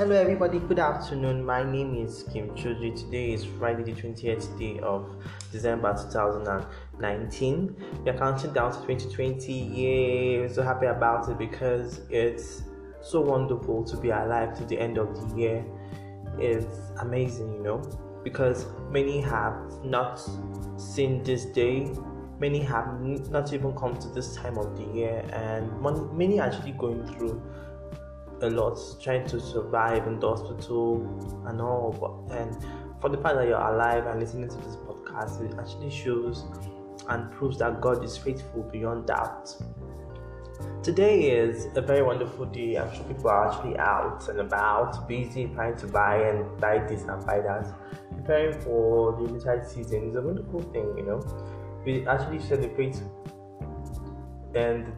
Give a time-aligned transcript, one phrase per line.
[0.00, 0.60] Hello, everybody.
[0.60, 1.44] Good afternoon.
[1.44, 2.98] My name is Kim Chodri.
[2.98, 5.14] Today is Friday, the 20th day of
[5.52, 7.76] December 2019.
[8.02, 9.52] We are counting down to 2020.
[9.52, 10.38] Yay!
[10.40, 12.62] We're so happy about it because it's
[13.02, 15.62] so wonderful to be alive to the end of the year.
[16.38, 17.82] It's amazing, you know,
[18.24, 20.18] because many have not
[20.78, 21.90] seen this day.
[22.38, 25.70] Many have not even come to this time of the year, and
[26.16, 27.42] many are actually going through
[28.42, 31.00] a lot trying to survive in the hospital
[31.46, 31.92] and all.
[32.28, 32.56] But, and
[33.00, 36.44] for the fact that you're alive and listening to this podcast, it actually shows
[37.08, 39.54] and proves that God is faithful beyond doubt.
[40.82, 42.76] Today is a very wonderful day.
[42.76, 47.02] I'm sure people are actually out and about, busy trying to buy and buy this
[47.02, 47.72] and buy that.
[48.16, 51.20] Preparing for the winter season is a wonderful thing, you know.
[51.84, 53.00] We actually celebrate
[54.54, 54.92] and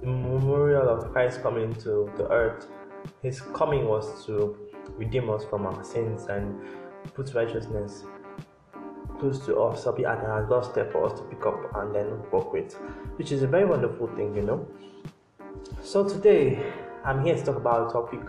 [0.00, 2.66] the memorial of Christ coming to the earth
[3.22, 4.56] his coming was to
[4.96, 6.60] redeem us from our sins and
[7.14, 8.04] put righteousness
[9.18, 12.06] close to us, so be at our doorstep for us to pick up and then
[12.30, 12.74] work with,
[13.16, 14.66] which is a very wonderful thing, you know.
[15.82, 16.72] So today,
[17.04, 18.20] I'm here to talk about a topic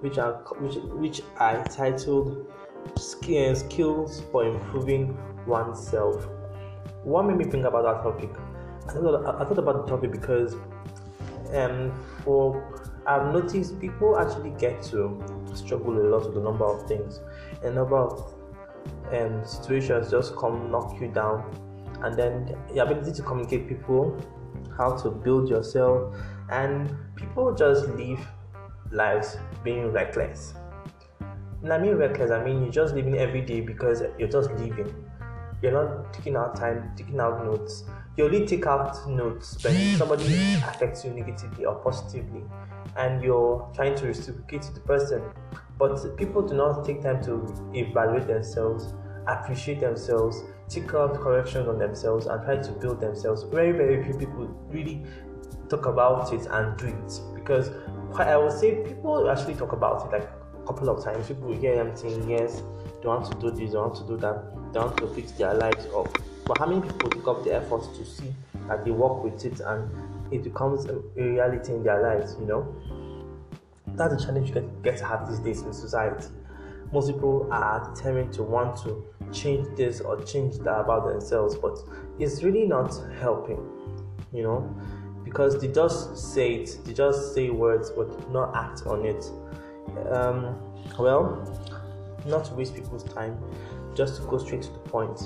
[0.00, 2.46] which I which which I titled
[2.96, 6.26] "Skills for Improving Oneself."
[7.04, 8.30] What made me think about that topic?
[8.88, 10.54] I thought, I thought about the topic because
[11.54, 11.92] um,
[12.24, 15.22] for I've noticed people actually get to
[15.54, 17.20] struggle a lot with a number of things.
[17.62, 18.34] A number of
[19.12, 21.44] um, situations just come knock you down,
[22.02, 24.16] and then the ability to communicate people,
[24.76, 26.14] how to build yourself,
[26.50, 28.20] and people just live
[28.92, 30.54] lives being reckless.
[31.60, 34.94] When I mean reckless, I mean you're just living every day because you're just living.
[35.62, 37.84] You're not taking out time, taking out notes.
[38.16, 42.42] You only take out notes when somebody affects you negatively or positively
[42.96, 45.22] and you're trying to reciprocate to the person.
[45.78, 48.92] But people do not take time to evaluate themselves,
[49.26, 53.44] appreciate themselves, take out corrections on themselves, and try to build themselves.
[53.44, 55.04] Very, very few people really
[55.68, 57.70] talk about it and do it because
[58.18, 60.28] I would say people actually talk about it like
[60.62, 61.28] a couple of times.
[61.28, 62.62] People will hear them saying, Yes,
[63.00, 65.54] they want to do this, they want to do that, they want to fix their
[65.54, 66.08] lives up.
[66.50, 68.34] But how many people take up the effort to see
[68.66, 69.88] that they work with it and
[70.32, 72.74] it becomes a reality in their lives, you know.
[73.94, 76.26] That's a challenge you get, to have these days in society.
[76.92, 81.78] Most people are determined to want to change this or change that about themselves, but
[82.18, 83.64] it's really not helping,
[84.32, 84.74] you know,
[85.22, 89.24] because they just say it, they just say words but not act on it.
[90.10, 90.56] Um,
[90.98, 91.79] well,
[92.26, 93.38] not to waste people's time,
[93.94, 95.20] just to go straight to the point.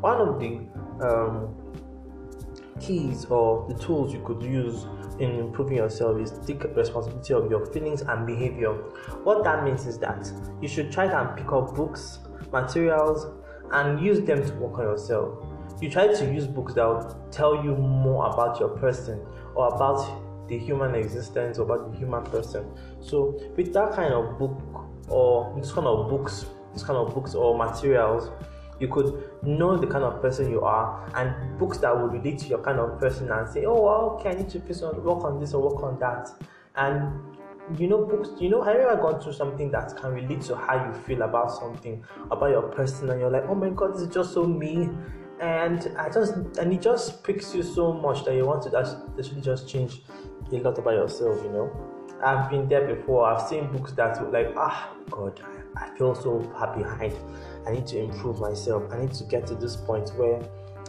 [0.00, 0.60] One of the
[1.06, 1.54] um,
[2.80, 4.86] keys or the tools you could use
[5.18, 8.72] in improving yourself is take responsibility of your feelings and behavior.
[9.24, 10.30] What that means is that
[10.60, 12.18] you should try and pick up books,
[12.50, 13.26] materials,
[13.72, 15.46] and use them to work on yourself.
[15.80, 19.24] You try to use books that will tell you more about your person
[19.54, 22.66] or about the human existence or about the human person.
[23.00, 24.60] So, with that kind of book
[25.12, 28.30] or this kind of books, this kind of books or materials,
[28.80, 32.48] you could know the kind of person you are and books that will relate to
[32.48, 34.58] your kind of person and say, oh, okay, I need to
[35.04, 36.30] work on this or work on that.
[36.74, 37.36] And
[37.78, 40.56] you know, books, you know, have you ever gone through something that can relate to
[40.56, 44.02] how you feel about something, about your person, and you're like, oh my god, this
[44.02, 44.88] is just so me.
[45.40, 49.40] And I just, and it just pricks you so much that you want to actually
[49.40, 50.02] just change
[50.52, 51.91] a lot about yourself, you know.
[52.22, 53.26] I've been there before.
[53.26, 55.40] I've seen books that like, ah, God,
[55.76, 57.14] I feel so far behind.
[57.66, 58.84] I need to improve myself.
[58.92, 60.40] I need to get to this point where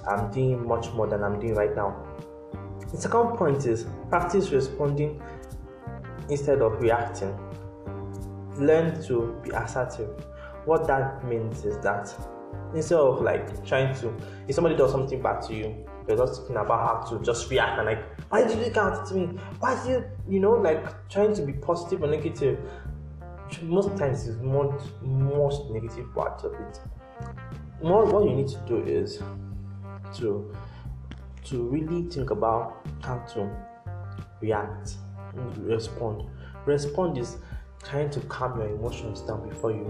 [0.08, 1.96] I'm doing much more than I'm doing right now.
[2.92, 5.22] The second point is practice responding
[6.30, 7.36] instead of reacting.
[8.58, 10.10] Learn to be assertive.
[10.66, 12.14] What that means is that
[12.76, 14.16] instead of like trying to,
[14.48, 17.80] if somebody does something bad to you, you're just thinking about how to just react
[17.80, 19.26] and like, why did you that to me?
[19.60, 22.60] Why did you, you know, like trying to be positive or negative
[23.62, 26.80] most times is most most negative part of it.
[27.80, 29.22] What what you need to do is
[30.18, 30.54] to
[31.46, 33.50] to really think about how to
[34.42, 34.96] react,
[35.58, 36.24] respond.
[36.66, 37.38] Respond is
[37.84, 39.86] trying to calm your emotions down before you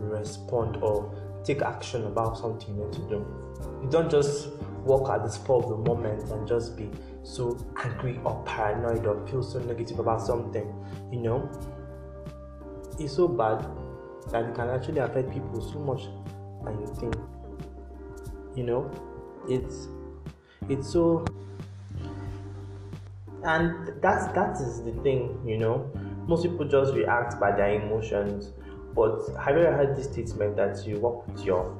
[0.00, 1.14] respond or
[1.44, 3.26] take action about something you need to do.
[3.82, 4.48] You don't just
[4.84, 6.90] walk at the spur of the moment and just be
[7.22, 10.72] so angry or paranoid or feel so negative about something.
[11.10, 11.50] You know,
[12.98, 13.66] It's so bad
[14.30, 16.04] that it can actually affect people so much
[16.64, 17.16] than you think.
[18.54, 18.90] You know,
[19.48, 19.88] it's
[20.68, 21.24] it's so
[23.44, 25.90] and that's that is the thing, you know.
[26.26, 28.52] Most people just react by their emotions.
[28.94, 31.76] But have you ever heard this statement that you work with your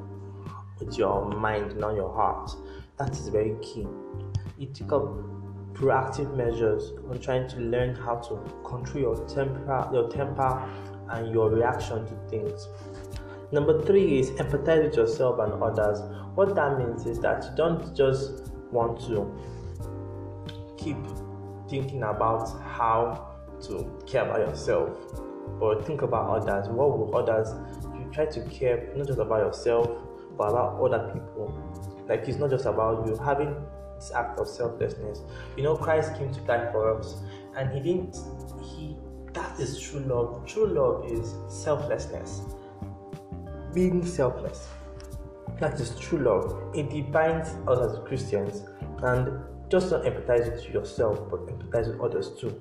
[0.80, 2.50] with your mind, not your heart?
[2.98, 3.86] That is very key.
[4.58, 5.04] You take up
[5.74, 10.68] proactive measures on trying to learn how to control your temper, your temper,
[11.10, 12.68] and your reaction to things.
[13.52, 16.00] Number three is empathize with yourself and others.
[16.34, 19.32] What that means is that you don't just want to
[20.76, 20.96] keep
[21.68, 24.90] thinking about how to care about yourself,
[25.58, 26.68] but think about others.
[26.68, 27.48] What will others?
[27.94, 29.88] You try to care not just about yourself,
[30.36, 31.54] but about other people.
[32.08, 33.54] Like it's not just about you having
[33.96, 35.22] this act of selflessness.
[35.56, 37.22] You know, Christ came to die for us,
[37.56, 38.16] and He didn't.
[38.62, 38.96] He
[39.32, 40.46] that is true love.
[40.46, 42.42] True love is selflessness,
[43.72, 44.68] being selfless.
[45.60, 46.74] That is true love.
[46.74, 48.64] It defines us as Christians,
[49.02, 52.60] and just don't empathize with yourself, but empathize with others too.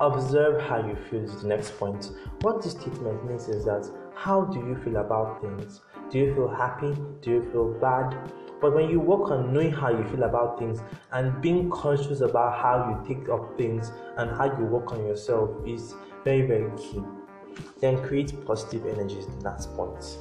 [0.00, 2.12] Observe how you feel is the next point.
[2.40, 5.82] What this statement means is that how do you feel about things?
[6.10, 6.96] Do you feel happy?
[7.20, 8.16] Do you feel bad?
[8.62, 10.80] But when you work on knowing how you feel about things
[11.12, 15.50] and being conscious about how you take up things and how you work on yourself
[15.66, 15.94] is
[16.24, 17.02] very, very key.
[17.82, 20.16] Then create positive energies in that point.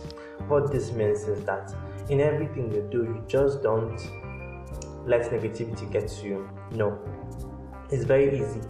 [0.50, 1.74] What this means is that
[2.10, 3.98] in everything you do, you just don't
[5.06, 6.50] let negativity get to you.
[6.72, 7.00] No.
[7.92, 8.62] It's very easy.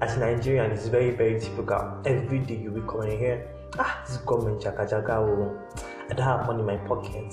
[0.00, 2.02] As Nigerian, it's very, very typical.
[2.04, 3.48] Every day you wake up and hear,
[3.78, 5.16] ah, this government jaga jaga,
[6.10, 7.32] I don't have money in my pocket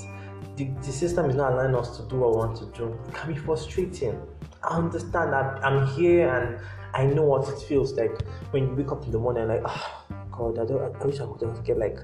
[0.55, 2.97] the, the system is not allowing us to do what we want to do.
[3.07, 4.19] It can be frustrating.
[4.63, 6.59] I understand that I'm here and
[6.93, 8.21] I know what it feels like
[8.51, 11.25] when you wake up in the morning like, oh God, I, don't, I wish I
[11.25, 11.97] could just get like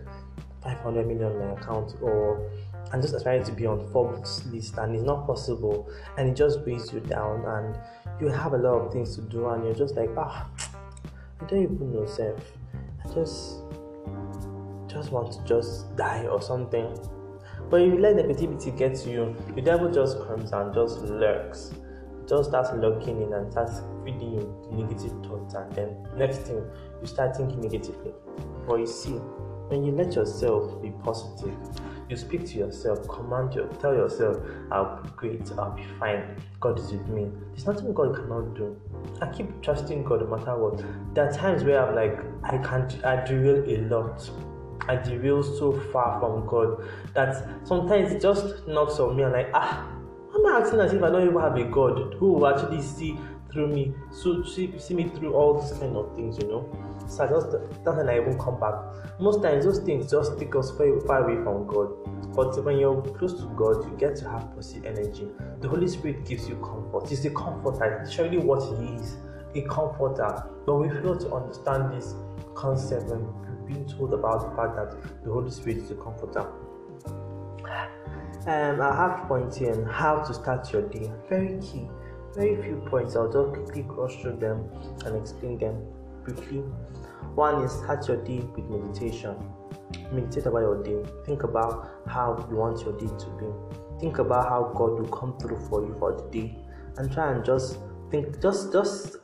[0.63, 2.49] 500 million in my account or
[2.91, 6.61] I'm just trying to be on Forbes list and it's not possible and it just
[6.61, 7.77] weighs you down and
[8.19, 10.49] you have a lot of things to do and you're just like, ah,
[11.41, 12.39] I don't even know self.
[13.05, 13.61] I just
[14.87, 16.97] just want to just die or something.
[17.69, 21.73] But if you let negativity get to you, the devil just comes and just lurks.
[22.27, 26.63] Just starts lurking in and starts feeding you negative thoughts, and then next thing
[26.99, 28.11] you start thinking negatively.
[28.67, 29.19] But you see,
[29.69, 31.55] when you let yourself be positive,
[32.09, 34.37] you speak to yourself, command your, tell yourself,
[34.71, 37.31] I'll be great, I'll be fine, God is with me.
[37.51, 38.75] There's nothing God cannot do.
[39.21, 40.83] I keep trusting God no matter what.
[41.13, 44.29] There are times where I'm like, I can't, I derail a lot
[44.89, 46.83] I derail so far from God
[47.13, 49.87] that sometimes it just knocks on me and like, ah,
[50.33, 53.17] I'm not acting as if I don't even have a God who will actually see
[53.51, 56.69] through me, so see, see me through all these kind of things, you know.
[57.07, 57.51] So just
[57.83, 58.75] that's when I even come back.
[59.19, 61.89] Most times those things just take us very far away from God.
[62.35, 65.27] But when you're close to God, you get to have positive energy.
[65.59, 67.11] The Holy Spirit gives you comfort.
[67.11, 68.01] It's a comforter.
[68.03, 69.17] It's surely what He is,
[69.55, 70.43] a comforter.
[70.65, 72.13] But we fail to understand this
[72.53, 73.27] concept when
[73.65, 76.47] being told about the fact that the Holy Spirit is a comforter.
[78.47, 81.11] Um, I have points here how to start your day.
[81.27, 81.89] Very key.
[82.35, 83.15] Very few points.
[83.15, 84.69] I'll just quickly cross through them
[85.05, 85.85] and explain them
[86.23, 86.59] briefly.
[87.35, 89.35] One is start your day with meditation.
[90.11, 91.03] Meditate about your day.
[91.25, 93.99] Think about how you want your day to be.
[93.99, 96.57] Think about how God will come through for you for the day,
[96.97, 97.77] and try and just
[98.11, 98.41] think.
[98.41, 99.17] Just just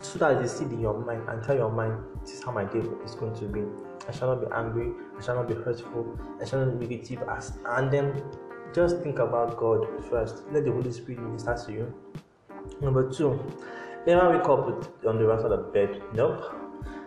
[0.00, 2.64] so that you see in your mind and tell your mind, this is how my
[2.64, 3.62] day is going to be.
[4.08, 7.22] I shall not be angry, I shall not be hurtful, I shall not be negative
[7.28, 8.22] as and then
[8.76, 10.44] just think about God first.
[10.52, 11.94] Let the Holy Spirit minister to you.
[12.82, 13.40] Number two,
[14.06, 16.02] never wake up with, on the right side of the bed.
[16.12, 16.54] Nope.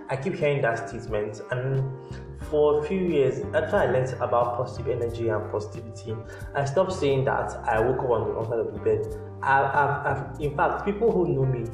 [0.10, 1.84] I keep hearing that statement, and
[2.50, 6.16] for a few years, after I learned about positive energy and positivity,
[6.56, 9.06] I stopped saying that I woke up on the wrong side of the bed.
[9.44, 11.70] I've, I've, I've, in fact, people who know me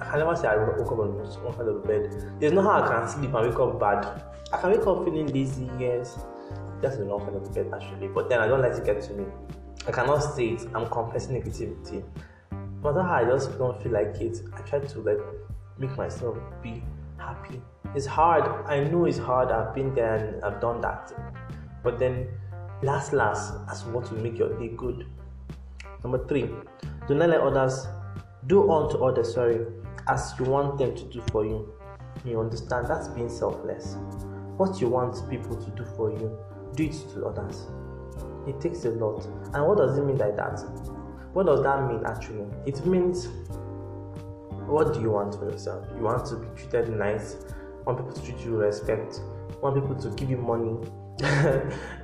[0.00, 2.40] I can never say I woke up on one side of the bed.
[2.40, 4.22] There's no how I can sleep and wake up bad.
[4.52, 6.18] I can wake up feeling lazy, yes.
[6.84, 8.08] That's the wrong side of bed actually.
[8.08, 9.24] But then I don't let it get to me.
[9.88, 10.68] I cannot say it.
[10.74, 12.04] I'm confessing negativity.
[12.52, 15.18] No matter how I just don't feel like it, I try to like
[15.78, 16.82] make myself be
[17.16, 17.62] happy.
[17.94, 18.44] It's hard.
[18.66, 19.50] I know it's hard.
[19.50, 21.10] I've been there and I've done that.
[21.82, 22.28] But then
[22.82, 25.06] last last, as what will make your day good.
[26.02, 26.50] Number three,
[27.08, 27.86] do not let others
[28.46, 29.64] do unto others, sorry,
[30.06, 31.72] as you want them to do for you.
[32.26, 32.88] You understand?
[32.88, 33.96] That's being selfless.
[34.58, 36.38] What you want people to do for you,
[36.74, 37.66] do it to others.
[38.46, 39.24] It takes a lot.
[39.54, 40.60] And what does it mean by that?
[41.32, 42.46] What does that mean actually?
[42.66, 43.28] It means
[44.66, 45.86] what do you want for yourself?
[45.96, 47.36] You want to be treated nice,
[47.84, 49.20] want people to treat you with respect,
[49.62, 50.78] want people to give you money.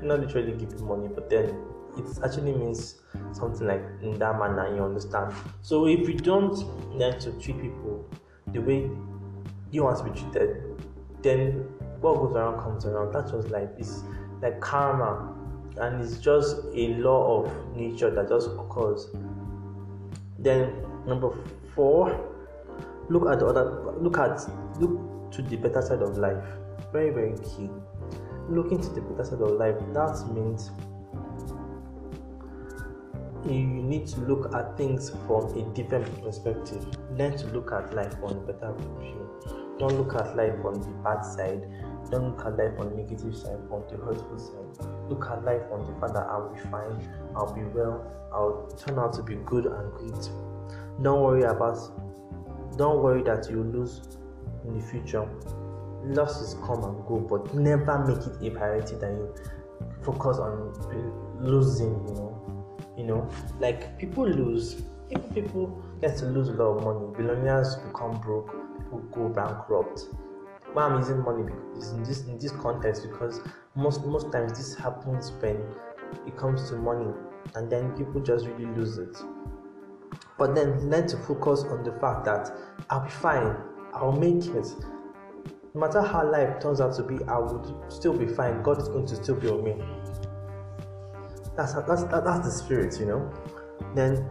[0.03, 1.55] Not literally give you money, but then
[1.97, 3.01] it actually means
[3.33, 6.55] something like in that manner you understand so if you don't
[6.97, 8.09] learn to treat people
[8.53, 8.89] the way
[9.71, 10.63] you want to be treated,
[11.23, 11.69] then
[12.01, 13.13] what goes around comes around.
[13.13, 13.69] That's just life.
[13.79, 14.03] It's
[14.43, 15.35] like karma,
[15.77, 19.09] and it's just a law of nature that just occurs.
[20.39, 21.31] Then number
[21.75, 22.11] four,
[23.09, 23.95] look at the other.
[24.01, 24.41] Look at
[24.81, 26.45] look to the better side of life.
[26.93, 27.71] Very very key.
[28.49, 29.77] Looking to the better side of life.
[29.93, 30.71] That means
[33.47, 36.85] you need to look at things from a different perspective.
[37.17, 39.60] Learn to look at life on a better view.
[39.81, 41.67] Don't look at life on the bad side.
[42.11, 44.87] Don't look at life on the negative side, on the hurtful side.
[45.09, 48.99] Look at life on the fact that I'll be fine, I'll be well, I'll turn
[48.99, 50.31] out to be good and great.
[51.01, 51.79] Don't worry about
[52.77, 54.03] don't worry that you lose
[54.67, 55.27] in the future.
[56.05, 59.35] Losses come and go, but never make it a priority that you
[60.03, 60.75] focus on
[61.41, 62.77] losing, you know.
[62.99, 67.77] You know, like people lose if people get to lose a lot of money, billionaires
[67.77, 70.09] become broke, people go bankrupt.
[70.73, 73.41] Why I'm using money is in this in this context because
[73.75, 75.57] most most times this happens when
[76.27, 77.13] it comes to money
[77.55, 79.17] and then people just really lose it.
[80.39, 82.51] But then learn to focus on the fact that
[82.89, 83.57] I'll be fine,
[83.93, 84.67] I'll make it.
[85.75, 88.63] No matter how life turns out to be, I would still be fine.
[88.63, 89.83] God is going to still be with me.
[91.57, 93.31] That's that's that's the spirit, you know.
[93.95, 94.27] Then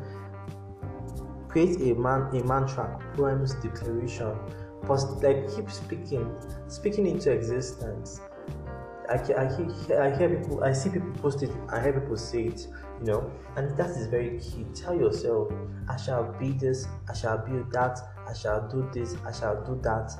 [1.50, 4.38] create a man a mantra, poems, declaration,
[4.84, 6.34] post like keep speaking,
[6.68, 8.22] speaking into existence.
[9.10, 12.68] I, I, I hear people, I see people post it, I hear people say it,
[13.00, 14.66] you know, and that is very key.
[14.76, 15.52] Tell yourself,
[15.90, 19.80] I shall be this, I shall be that, I shall do this, I shall do
[19.82, 20.12] that.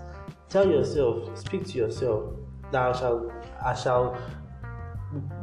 [0.50, 2.34] Tell yourself, speak to yourself
[2.72, 3.32] that I shall,
[3.64, 4.18] I shall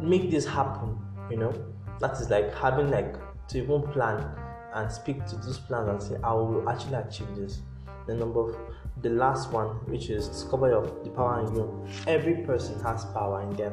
[0.01, 0.99] make this happen,
[1.31, 1.53] you know.
[2.01, 3.15] That is like having like
[3.49, 4.29] to even plan
[4.77, 7.61] and speak to those plans and say, I will actually achieve this.
[8.07, 8.55] The number
[9.03, 11.87] the last one, which is discover your, the power in you.
[12.07, 13.73] Every person has power in them.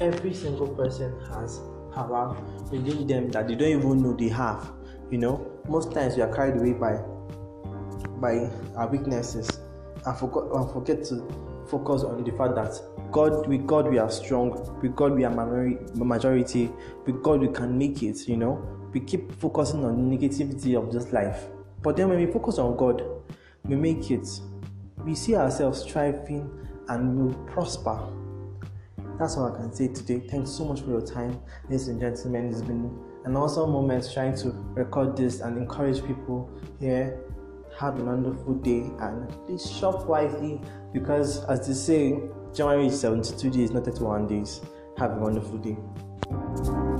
[0.00, 1.60] Every single person has
[1.92, 2.36] power
[2.70, 4.72] within them that they don't even know they have.
[5.10, 7.00] You know, most times we are carried away by
[8.20, 9.48] by our weaknesses
[10.04, 12.80] and forget and forget to focus on the fact that
[13.12, 14.50] God, with God we are strong,
[14.82, 15.30] with God we are
[15.94, 16.70] majority,
[17.06, 18.26] with God we can make it.
[18.28, 21.48] You know, we keep focusing on the negativity of this life,
[21.82, 23.02] but then when we focus on God,
[23.64, 24.26] we make it
[25.04, 26.50] we see ourselves striving
[26.88, 27.98] and will prosper.
[29.18, 30.20] That's all I can say today.
[30.20, 32.50] Thanks so much for your time, ladies and gentlemen.
[32.50, 37.20] It's been an awesome moment trying to record this and encourage people here.
[37.78, 40.60] Have a wonderful day and please shop wisely
[40.92, 42.20] because, as they say,
[42.54, 44.60] January is 72 days, not 31 days.
[44.96, 46.93] Have a wonderful day.